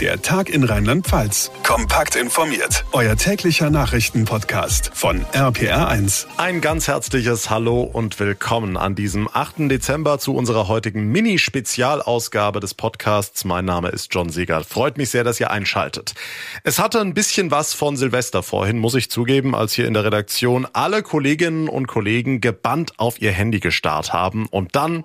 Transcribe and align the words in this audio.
Der 0.00 0.20
Tag 0.20 0.48
in 0.50 0.64
Rheinland-Pfalz. 0.64 1.52
Kompakt 1.62 2.16
informiert. 2.16 2.84
Euer 2.90 3.14
täglicher 3.14 3.70
Nachrichtenpodcast 3.70 4.90
von 4.92 5.24
RPR1. 5.26 6.26
Ein 6.36 6.60
ganz 6.60 6.88
herzliches 6.88 7.48
Hallo 7.48 7.82
und 7.82 8.18
willkommen 8.18 8.76
an 8.76 8.96
diesem 8.96 9.28
8. 9.32 9.70
Dezember 9.70 10.18
zu 10.18 10.34
unserer 10.34 10.66
heutigen 10.66 11.12
Mini-Spezialausgabe 11.12 12.58
des 12.58 12.74
Podcasts. 12.74 13.44
Mein 13.44 13.66
Name 13.66 13.90
ist 13.90 14.12
John 14.12 14.30
Seeger. 14.30 14.64
Freut 14.64 14.98
mich 14.98 15.10
sehr, 15.10 15.22
dass 15.22 15.38
ihr 15.38 15.52
einschaltet. 15.52 16.14
Es 16.64 16.80
hatte 16.80 17.00
ein 17.00 17.14
bisschen 17.14 17.52
was 17.52 17.72
von 17.72 17.96
Silvester 17.96 18.42
vorhin, 18.42 18.78
muss 18.78 18.96
ich 18.96 19.12
zugeben, 19.12 19.54
als 19.54 19.74
hier 19.74 19.86
in 19.86 19.94
der 19.94 20.04
Redaktion 20.04 20.66
alle 20.72 21.04
Kolleginnen 21.04 21.68
und 21.68 21.86
Kollegen 21.86 22.40
gebannt 22.40 22.98
auf 22.98 23.22
ihr 23.22 23.30
Handy 23.30 23.60
gestarrt 23.60 24.12
haben 24.12 24.46
und 24.46 24.74
dann 24.74 25.04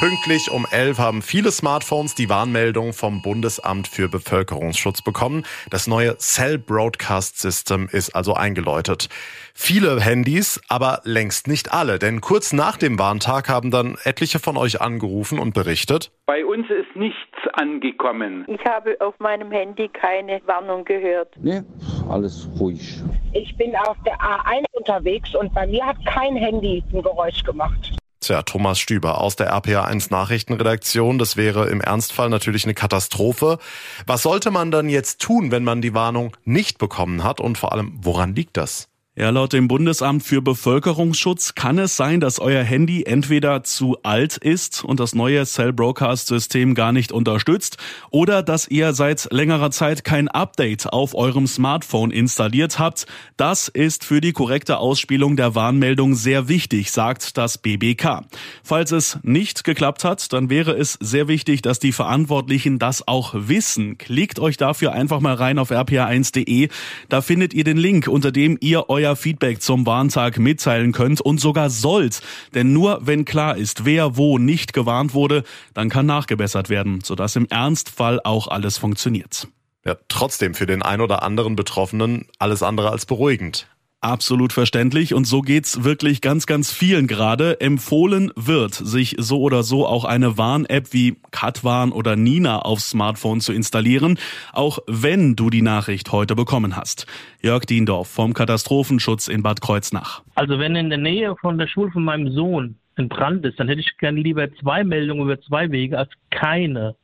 Pünktlich 0.00 0.50
um 0.50 0.66
11 0.70 0.98
haben 0.98 1.20
viele 1.20 1.50
Smartphones 1.50 2.14
die 2.14 2.30
Warnmeldung 2.30 2.94
vom 2.94 3.20
Bundesamt 3.20 3.86
für 3.86 4.08
Bevölkerungsschutz 4.08 5.02
bekommen. 5.02 5.44
Das 5.68 5.86
neue 5.86 6.16
Cell 6.16 6.56
Broadcast 6.56 7.38
System 7.38 7.86
ist 7.92 8.16
also 8.16 8.32
eingeläutet. 8.32 9.10
Viele 9.52 10.00
Handys, 10.00 10.58
aber 10.68 11.00
längst 11.04 11.48
nicht 11.48 11.74
alle, 11.74 11.98
denn 11.98 12.22
kurz 12.22 12.54
nach 12.54 12.78
dem 12.78 12.98
Warntag 12.98 13.50
haben 13.50 13.70
dann 13.70 13.98
etliche 14.04 14.38
von 14.38 14.56
euch 14.56 14.80
angerufen 14.80 15.38
und 15.38 15.52
berichtet. 15.52 16.10
Bei 16.24 16.46
uns 16.46 16.70
ist 16.70 16.96
nichts 16.96 17.18
angekommen. 17.52 18.46
Ich 18.48 18.64
habe 18.64 18.96
auf 19.00 19.18
meinem 19.18 19.50
Handy 19.50 19.88
keine 19.88 20.40
Warnung 20.46 20.86
gehört. 20.86 21.34
Nee, 21.42 21.60
alles 22.08 22.48
ruhig. 22.58 23.02
Ich 23.34 23.54
bin 23.58 23.76
auf 23.76 23.98
der 24.06 24.16
A1 24.18 24.64
unterwegs 24.72 25.34
und 25.34 25.52
bei 25.52 25.66
mir 25.66 25.84
hat 25.84 25.96
kein 26.06 26.36
Handy 26.36 26.82
ein 26.90 27.02
Geräusch 27.02 27.42
gemacht. 27.44 27.89
Tja, 28.20 28.42
Thomas 28.42 28.78
Stüber 28.78 29.18
aus 29.18 29.36
der 29.36 29.50
RPA1 29.50 30.08
Nachrichtenredaktion. 30.10 31.18
Das 31.18 31.38
wäre 31.38 31.70
im 31.70 31.80
Ernstfall 31.80 32.28
natürlich 32.28 32.64
eine 32.64 32.74
Katastrophe. 32.74 33.58
Was 34.06 34.20
sollte 34.22 34.50
man 34.50 34.70
dann 34.70 34.90
jetzt 34.90 35.22
tun, 35.22 35.50
wenn 35.50 35.64
man 35.64 35.80
die 35.80 35.94
Warnung 35.94 36.36
nicht 36.44 36.76
bekommen 36.76 37.24
hat? 37.24 37.40
Und 37.40 37.56
vor 37.56 37.72
allem, 37.72 37.98
woran 38.02 38.34
liegt 38.34 38.58
das? 38.58 38.89
Ja, 39.20 39.28
laut 39.28 39.52
dem 39.52 39.68
Bundesamt 39.68 40.22
für 40.22 40.40
Bevölkerungsschutz 40.40 41.54
kann 41.54 41.78
es 41.78 41.94
sein, 41.94 42.20
dass 42.20 42.38
euer 42.38 42.62
Handy 42.62 43.02
entweder 43.02 43.62
zu 43.64 43.98
alt 44.02 44.38
ist 44.38 44.82
und 44.82 44.98
das 44.98 45.14
neue 45.14 45.44
Cell 45.44 45.74
Broadcast 45.74 46.28
System 46.28 46.74
gar 46.74 46.92
nicht 46.92 47.12
unterstützt 47.12 47.76
oder 48.08 48.42
dass 48.42 48.66
ihr 48.66 48.94
seit 48.94 49.28
längerer 49.30 49.72
Zeit 49.72 50.04
kein 50.04 50.28
Update 50.28 50.90
auf 50.90 51.14
eurem 51.14 51.46
Smartphone 51.46 52.12
installiert 52.12 52.78
habt. 52.78 53.04
Das 53.36 53.68
ist 53.68 54.04
für 54.04 54.22
die 54.22 54.32
korrekte 54.32 54.78
Ausspielung 54.78 55.36
der 55.36 55.54
Warnmeldung 55.54 56.14
sehr 56.14 56.48
wichtig, 56.48 56.90
sagt 56.90 57.36
das 57.36 57.58
BBK. 57.58 58.22
Falls 58.64 58.90
es 58.90 59.18
nicht 59.22 59.64
geklappt 59.64 60.02
hat, 60.02 60.32
dann 60.32 60.48
wäre 60.48 60.72
es 60.72 60.94
sehr 60.94 61.28
wichtig, 61.28 61.60
dass 61.60 61.78
die 61.78 61.92
Verantwortlichen 61.92 62.78
das 62.78 63.06
auch 63.06 63.34
wissen. 63.36 63.98
Klickt 63.98 64.38
euch 64.38 64.56
dafür 64.56 64.92
einfach 64.92 65.20
mal 65.20 65.34
rein 65.34 65.58
auf 65.58 65.70
rpa1.de. 65.70 66.70
Da 67.10 67.20
findet 67.20 67.52
ihr 67.52 67.64
den 67.64 67.76
Link, 67.76 68.08
unter 68.08 68.32
dem 68.32 68.56
ihr 68.62 68.88
euer 68.88 69.09
euer 69.10 69.16
Feedback 69.16 69.60
zum 69.60 69.86
Warntag 69.86 70.38
mitteilen 70.38 70.92
könnt 70.92 71.20
und 71.20 71.40
sogar 71.40 71.68
sollt. 71.68 72.22
Denn 72.54 72.72
nur 72.72 73.00
wenn 73.02 73.24
klar 73.24 73.56
ist, 73.56 73.84
wer 73.84 74.16
wo 74.16 74.38
nicht 74.38 74.72
gewarnt 74.72 75.14
wurde, 75.14 75.42
dann 75.74 75.88
kann 75.88 76.06
nachgebessert 76.06 76.70
werden, 76.70 77.00
sodass 77.02 77.34
im 77.34 77.46
Ernstfall 77.46 78.20
auch 78.22 78.46
alles 78.46 78.78
funktioniert. 78.78 79.48
Ja, 79.84 79.96
trotzdem 80.08 80.54
für 80.54 80.66
den 80.66 80.82
ein 80.82 81.00
oder 81.00 81.22
anderen 81.22 81.56
Betroffenen 81.56 82.26
alles 82.38 82.62
andere 82.62 82.90
als 82.90 83.04
beruhigend. 83.04 83.66
Absolut 84.02 84.54
verständlich 84.54 85.12
und 85.12 85.26
so 85.26 85.42
geht's 85.42 85.84
wirklich 85.84 86.22
ganz, 86.22 86.46
ganz 86.46 86.72
vielen 86.72 87.06
gerade. 87.06 87.60
Empfohlen 87.60 88.32
wird, 88.34 88.72
sich 88.72 89.16
so 89.18 89.42
oder 89.42 89.62
so 89.62 89.86
auch 89.86 90.06
eine 90.06 90.38
Warn-App 90.38 90.94
wie 90.94 91.18
Katwarn 91.32 91.92
oder 91.92 92.16
Nina 92.16 92.60
aufs 92.60 92.88
Smartphone 92.88 93.42
zu 93.42 93.52
installieren, 93.52 94.18
auch 94.54 94.78
wenn 94.86 95.36
du 95.36 95.50
die 95.50 95.60
Nachricht 95.60 96.12
heute 96.12 96.34
bekommen 96.34 96.76
hast. 96.76 97.06
Jörg 97.42 97.66
Diendorf 97.66 98.08
vom 98.08 98.32
Katastrophenschutz 98.32 99.28
in 99.28 99.42
Bad 99.42 99.60
Kreuznach. 99.60 100.22
Also 100.34 100.58
wenn 100.58 100.76
in 100.76 100.88
der 100.88 100.96
Nähe 100.96 101.36
von 101.36 101.58
der 101.58 101.66
Schule 101.66 101.90
von 101.90 102.02
meinem 102.02 102.32
Sohn 102.32 102.76
ein 102.96 103.10
Brand 103.10 103.44
ist, 103.44 103.60
dann 103.60 103.68
hätte 103.68 103.82
ich 103.82 103.98
gerne 103.98 104.18
lieber 104.18 104.50
zwei 104.54 104.82
Meldungen 104.82 105.24
über 105.24 105.38
zwei 105.42 105.70
Wege 105.70 105.98
als 105.98 106.10
keine, 106.30 106.96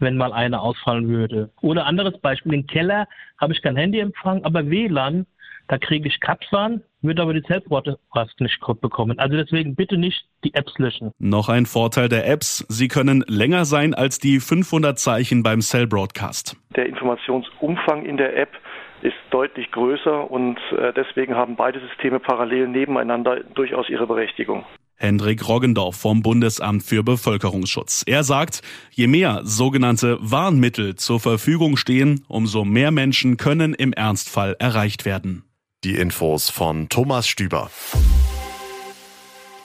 wenn 0.00 0.16
mal 0.16 0.32
eine 0.32 0.58
ausfallen 0.60 1.06
würde. 1.06 1.50
Oder 1.60 1.86
anderes 1.86 2.18
Beispiel, 2.18 2.54
im 2.54 2.66
Keller 2.66 3.06
habe 3.38 3.52
ich 3.52 3.62
kein 3.62 3.76
Handyempfang, 3.76 4.42
aber 4.42 4.68
WLAN 4.68 5.26
da 5.70 5.78
kriege 5.78 6.08
ich 6.08 6.18
Katwan, 6.18 6.82
würde 7.00 7.22
aber 7.22 7.32
die 7.32 7.42
Self-Broadcast 7.46 8.40
nicht 8.40 8.58
bekommen. 8.80 9.18
Also 9.20 9.36
deswegen 9.36 9.76
bitte 9.76 9.96
nicht 9.96 10.24
die 10.42 10.52
Apps 10.54 10.76
löschen. 10.78 11.12
Noch 11.18 11.48
ein 11.48 11.64
Vorteil 11.64 12.08
der 12.08 12.26
Apps, 12.26 12.66
sie 12.68 12.88
können 12.88 13.24
länger 13.28 13.64
sein 13.64 13.94
als 13.94 14.18
die 14.18 14.40
500 14.40 14.98
Zeichen 14.98 15.44
beim 15.44 15.60
Cell 15.60 15.86
Broadcast. 15.86 16.56
Der 16.74 16.86
Informationsumfang 16.86 18.04
in 18.04 18.16
der 18.16 18.36
App 18.36 18.50
ist 19.02 19.14
deutlich 19.30 19.70
größer 19.70 20.28
und 20.28 20.58
äh, 20.76 20.92
deswegen 20.92 21.36
haben 21.36 21.54
beide 21.54 21.78
Systeme 21.80 22.18
parallel 22.18 22.66
nebeneinander 22.66 23.44
durchaus 23.54 23.88
ihre 23.88 24.08
Berechtigung. 24.08 24.64
Hendrik 24.96 25.48
Roggendorf 25.48 25.96
vom 25.96 26.20
Bundesamt 26.20 26.82
für 26.82 27.02
Bevölkerungsschutz. 27.02 28.02
Er 28.06 28.24
sagt, 28.24 28.60
je 28.90 29.06
mehr 29.06 29.40
sogenannte 29.44 30.18
Warnmittel 30.20 30.96
zur 30.96 31.20
Verfügung 31.20 31.76
stehen, 31.78 32.24
umso 32.28 32.66
mehr 32.66 32.90
Menschen 32.90 33.38
können 33.38 33.72
im 33.72 33.94
Ernstfall 33.94 34.56
erreicht 34.58 35.06
werden. 35.06 35.44
Die 35.82 35.96
Infos 35.96 36.50
von 36.50 36.90
Thomas 36.90 37.26
Stüber. 37.26 37.70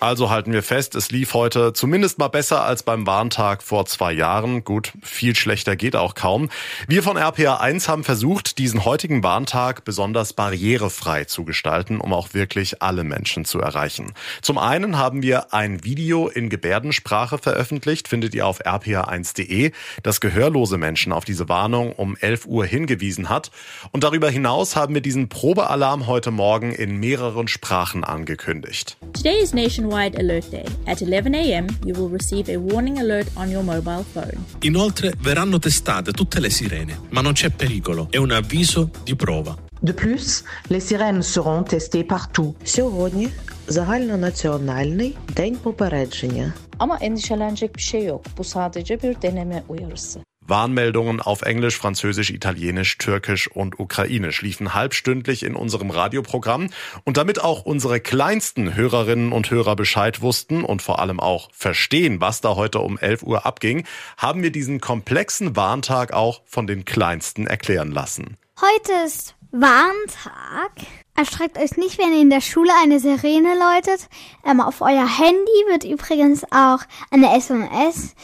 Also 0.05 0.29
halten 0.29 0.53
wir 0.53 0.61
fest, 0.61 0.93
es 0.93 1.09
lief 1.09 1.33
heute 1.33 1.73
zumindest 1.73 2.19
mal 2.19 2.27
besser 2.27 2.63
als 2.63 2.83
beim 2.83 3.07
Warntag 3.07 3.63
vor 3.63 3.87
zwei 3.87 4.13
Jahren. 4.13 4.63
Gut, 4.63 4.93
viel 5.01 5.35
schlechter 5.35 5.75
geht 5.75 5.95
auch 5.95 6.13
kaum. 6.13 6.51
Wir 6.87 7.01
von 7.01 7.17
RPA 7.17 7.55
1 7.55 7.89
haben 7.89 8.03
versucht, 8.03 8.59
diesen 8.59 8.85
heutigen 8.85 9.23
Warntag 9.23 9.83
besonders 9.83 10.33
barrierefrei 10.33 11.23
zu 11.25 11.43
gestalten, 11.43 11.99
um 11.99 12.13
auch 12.13 12.35
wirklich 12.35 12.83
alle 12.83 13.03
Menschen 13.03 13.45
zu 13.45 13.59
erreichen. 13.59 14.13
Zum 14.43 14.59
einen 14.59 14.99
haben 14.99 15.23
wir 15.23 15.55
ein 15.55 15.83
Video 15.83 16.27
in 16.27 16.49
Gebärdensprache 16.49 17.39
veröffentlicht, 17.39 18.07
findet 18.07 18.35
ihr 18.35 18.45
auf 18.45 18.63
rpa1.de, 18.63 19.71
das 20.03 20.21
gehörlose 20.21 20.77
Menschen 20.77 21.13
auf 21.13 21.25
diese 21.25 21.49
Warnung 21.49 21.93
um 21.93 22.15
11 22.15 22.45
Uhr 22.45 22.63
hingewiesen 22.67 23.29
hat. 23.29 23.49
Und 23.91 24.03
darüber 24.03 24.29
hinaus 24.29 24.75
haben 24.75 24.93
wir 24.93 25.01
diisen 25.01 25.29
Probealarm 25.29 26.05
heute 26.05 26.29
Morgen 26.29 26.73
in 26.73 26.97
mehreren 26.97 27.47
Sprachen 27.47 28.03
angekündigt. 28.03 28.97
Today 29.11 29.41
is 29.41 29.51
nationwide 29.51 29.94
Nationwide 29.94 30.18
Alert 30.18 30.50
Day. 30.50 30.66
At 30.86 31.00
11 31.00 31.32
a.m. 31.34 31.66
you 31.84 31.94
will 31.94 32.08
receive 32.08 32.48
a 32.48 32.56
warning 32.56 32.98
alert 32.98 33.28
on 33.36 33.48
your 33.50 33.62
mobile 33.62 34.02
phone. 34.02 34.44
Inoltre 34.62 35.12
verranno 35.20 35.60
testate 35.60 36.10
tutte 36.10 36.40
le 36.40 36.50
sirene, 36.50 36.98
ma 37.10 37.20
non 37.20 37.34
c'è 37.34 37.50
pericolo, 37.50 38.08
è 38.10 38.16
un 38.16 38.32
avviso 38.32 38.90
di 39.04 39.14
prova. 39.14 39.56
De 39.80 39.92
plus, 39.92 40.42
les 40.68 40.80
sirènes 40.80 41.22
seront 41.22 41.62
testées 41.62 42.04
partout. 42.04 42.54
Сьогодні 42.64 43.28
загальнонаціональний 43.68 45.16
день 45.36 45.56
попередження. 45.56 46.52
Ama 46.78 46.98
endişelenecek 47.00 47.76
bir 47.76 47.82
şey 47.82 48.04
yok. 48.04 48.22
Bu 48.38 48.44
sadece 48.44 49.02
bir 49.02 49.22
deneme 49.22 49.62
uyarısı. 49.68 50.20
Warnmeldungen 50.47 51.19
auf 51.21 51.41
Englisch, 51.41 51.77
Französisch, 51.77 52.29
Italienisch, 52.29 52.97
Türkisch 52.97 53.49
und 53.49 53.79
Ukrainisch 53.79 54.41
liefen 54.41 54.73
halbstündlich 54.73 55.43
in 55.43 55.55
unserem 55.55 55.89
Radioprogramm. 55.89 56.69
Und 57.03 57.17
damit 57.17 57.43
auch 57.43 57.65
unsere 57.65 57.99
kleinsten 57.99 58.75
Hörerinnen 58.75 59.31
und 59.31 59.49
Hörer 59.49 59.75
Bescheid 59.75 60.21
wussten 60.21 60.63
und 60.63 60.81
vor 60.81 60.99
allem 60.99 61.19
auch 61.19 61.49
verstehen, 61.51 62.21
was 62.21 62.41
da 62.41 62.55
heute 62.55 62.79
um 62.79 62.97
11 62.97 63.23
Uhr 63.23 63.45
abging, 63.45 63.85
haben 64.17 64.43
wir 64.43 64.51
diesen 64.51 64.79
komplexen 64.79 65.55
Warntag 65.55 66.13
auch 66.13 66.41
von 66.45 66.67
den 66.67 66.85
Kleinsten 66.85 67.47
erklären 67.47 67.91
lassen. 67.91 68.37
Heute 68.61 69.05
ist 69.05 69.35
Warntag. 69.51 70.71
Erschreckt 71.17 71.57
euch 71.57 71.77
nicht, 71.77 71.97
wenn 71.97 72.13
in 72.13 72.29
der 72.29 72.41
Schule 72.41 72.71
eine 72.83 72.99
Sirene 72.99 73.55
läutet. 73.57 74.09
Ähm, 74.45 74.59
auf 74.59 74.81
euer 74.81 75.07
Handy 75.07 75.63
wird 75.69 75.85
übrigens 75.85 76.43
auch 76.51 76.79
eine 77.09 77.35
SMS 77.37 78.15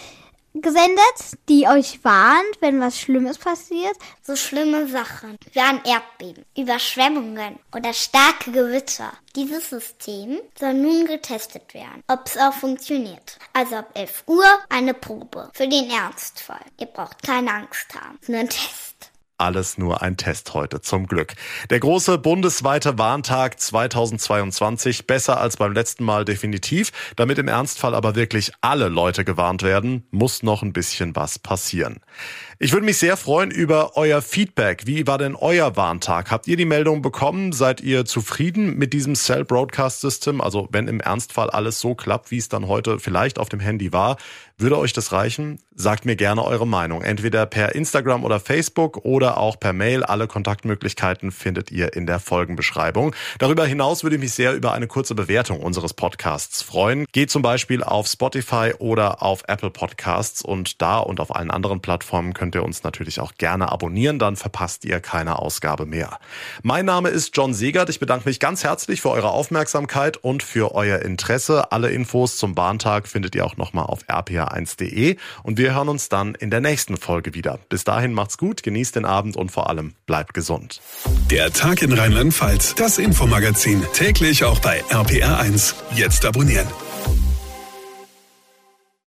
gesendet, 0.54 1.38
die 1.50 1.68
euch 1.68 2.04
warnt, 2.04 2.58
wenn 2.60 2.80
was 2.80 3.00
Schlimmes 3.00 3.38
passiert. 3.38 3.96
So 4.22 4.36
schlimme 4.36 4.88
Sachen 4.88 5.38
wie 5.54 5.60
ein 5.60 5.84
Erdbeben, 5.84 6.46
Überschwemmungen 6.58 7.60
oder 7.76 7.94
starke 7.94 8.52
Gewitter. 8.52 9.14
Dieses 9.36 9.70
System 9.70 10.40
soll 10.60 10.74
nun 10.74 11.06
getestet 11.06 11.74
werden, 11.74 12.04
ob 12.08 12.26
es 12.26 12.38
auch 12.38 12.54
funktioniert. 12.54 13.40
Also 13.54 13.78
ab 13.78 13.92
11 13.94 14.24
Uhr 14.28 14.46
eine 14.70 14.94
Probe 14.94 15.50
für 15.54 15.68
den 15.68 15.90
Ernstfall. 15.90 16.66
Ihr 16.80 16.88
braucht 16.88 17.24
keine 17.24 17.54
Angst 17.54 17.94
haben, 17.96 18.20
nur 18.28 18.40
ein 18.40 18.50
Test. 18.50 19.11
Alles 19.42 19.78
nur 19.78 20.02
ein 20.02 20.18
Test 20.18 20.54
heute, 20.54 20.82
zum 20.82 21.08
Glück. 21.08 21.34
Der 21.70 21.80
große 21.80 22.20
bundesweite 22.20 22.98
Warntag 22.98 23.60
2022, 23.60 25.08
besser 25.08 25.42
als 25.42 25.58
beim 25.58 25.74
letzten 25.74 26.04
Mal 26.04 26.26
definitiv. 26.26 26.92
Damit 27.16 27.40
im 27.40 27.48
Ernstfall 27.48 27.96
aber 27.96 28.16
wirklich 28.16 28.52
alle 28.62 28.88
Leute 28.88 29.26
gewarnt 29.26 29.64
werden, 29.64 30.06
muss 30.12 30.44
noch 30.44 30.62
ein 30.62 30.74
bisschen 30.74 31.16
was 31.16 31.40
passieren. 31.40 32.00
Ich 32.64 32.74
würde 32.74 32.86
mich 32.86 33.00
sehr 33.00 33.18
freuen 33.18 33.50
über 33.50 33.98
euer 33.98 34.22
Feedback. 34.22 34.86
Wie 34.86 35.08
war 35.08 35.18
denn 35.18 35.36
euer 35.36 35.76
Warntag? 35.78 36.30
Habt 36.30 36.48
ihr 36.48 36.58
die 36.58 36.66
Meldung 36.66 37.02
bekommen? 37.02 37.54
Seid 37.54 37.82
ihr 37.82 38.06
zufrieden 38.06 38.78
mit 38.78 38.94
diesem 38.94 39.16
Cell 39.16 39.44
Broadcast 39.46 40.00
System? 40.00 40.42
Also 40.42 40.70
wenn 40.72 40.88
im 40.88 41.00
Ernstfall 41.00 41.50
alles 41.50 41.80
so 41.80 41.96
klappt, 41.96 42.30
wie 42.30 42.38
es 42.38 42.50
dann 42.50 42.68
heute 42.68 43.00
vielleicht 43.00 43.40
auf 43.40 43.50
dem 43.50 43.62
Handy 43.62 43.92
war, 43.94 44.18
würde 44.62 44.78
euch 44.78 44.94
das 44.94 45.12
reichen? 45.12 45.58
Sagt 45.74 46.06
mir 46.06 46.16
gerne 46.16 46.46
eure 46.46 46.68
Meinung. 46.68 47.02
Entweder 47.02 47.48
per 47.48 47.74
Instagram 47.74 48.24
oder 48.24 48.40
Facebook 48.40 48.98
oder 49.06 49.38
auch 49.38 49.60
per 49.60 49.74
Mail. 49.74 50.04
Alle 50.04 50.28
Kontaktmöglichkeiten 50.28 51.32
findet 51.32 51.72
ihr 51.72 51.96
in 51.96 52.06
der 52.06 52.20
Folgenbeschreibung. 52.20 53.16
Darüber 53.40 53.66
hinaus 53.66 54.04
würde 54.04 54.18
ich 54.18 54.22
mich 54.22 54.34
sehr 54.34 54.54
über 54.54 54.74
eine 54.74 54.86
kurze 54.86 55.16
Bewertung 55.16 55.62
unseres 55.62 55.96
Podcasts 55.96 56.62
freuen. 56.62 57.08
Geht 57.12 57.32
zum 57.32 57.42
Beispiel 57.42 57.84
auf 57.84 58.06
Spotify 58.06 58.74
oder 58.78 59.24
auf 59.24 59.46
Apple 59.48 59.72
Podcasts 59.72 60.44
und 60.44 60.80
da 60.80 61.00
und 61.00 61.20
auf 61.20 61.36
allen 61.36 61.50
anderen 61.50 61.82
Plattformen 61.82 62.36
könnt 62.36 62.51
ihr 62.56 62.64
uns 62.64 62.84
natürlich 62.84 63.20
auch 63.20 63.34
gerne 63.36 63.72
abonnieren. 63.72 64.20
Dann 64.20 64.36
verpasst 64.36 64.86
ihr 64.86 65.00
keine 65.00 65.40
Ausgabe 65.40 65.86
mehr. 65.86 66.20
Mein 66.64 66.86
Name 66.86 67.10
ist 67.10 67.36
John 67.36 67.54
Segert. 67.54 67.90
Ich 67.90 68.00
bedanke 68.00 68.28
mich 68.28 68.40
ganz 68.40 68.64
herzlich 68.64 69.02
für 69.02 69.10
eure 69.10 69.32
Aufmerksamkeit 69.32 70.18
und 70.18 70.44
für 70.44 70.74
euer 70.76 71.00
Interesse. 71.00 71.72
Alle 71.72 71.92
Infos 71.92 72.38
zum 72.38 72.56
Bahntag 72.56 73.08
findet 73.08 73.36
ihr 73.36 73.46
auch 73.46 73.58
nochmal 73.58 73.86
auf 73.86 74.02
rpa 74.10 74.48
1de 74.54 75.18
und 75.44 75.58
wir 75.58 75.74
hören 75.74 75.90
uns 75.90 76.10
dann 76.10 76.36
in 76.36 76.50
der 76.50 76.62
nächsten 76.62 76.98
Folge 76.98 77.34
wieder. 77.34 77.60
Bis 77.70 77.84
dahin 77.84 78.14
macht's 78.14 78.38
gut, 78.38 78.64
genießt 78.64 78.96
den 78.96 79.06
Abend 79.06 79.36
und 79.36 79.52
vor 79.52 79.70
allem 79.70 79.94
bleibt 80.06 80.34
gesund. 80.34 80.82
Der 81.30 81.52
Tag 81.52 81.82
in 81.82 81.94
Rheinland-Pfalz, 81.94 82.76
das 82.76 82.98
Infomagazin, 82.98 83.84
täglich 83.94 84.44
auch 84.44 84.60
bei 84.60 84.84
RPR1. 84.90 85.74
Jetzt 85.96 86.26
abonnieren. 86.26 86.68